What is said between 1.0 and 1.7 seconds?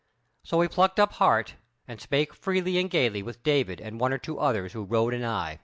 heart,